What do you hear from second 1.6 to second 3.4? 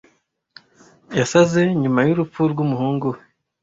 nyuma y'urupfu rw'umuhungu we.